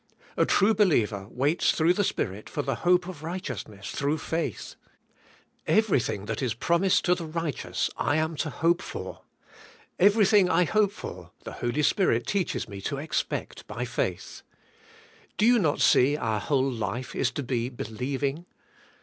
[0.35, 4.73] A true believer waits throug"h the Spirit for the hope of righteousness through faith.
[5.67, 9.21] Kverything that is promised to the rig hteous I am to hope for.
[9.99, 14.41] Ev erything I hope for the Holy Spirit teaches me to expect by faith.
[15.37, 18.47] Do you not see our whole life is to be believing"?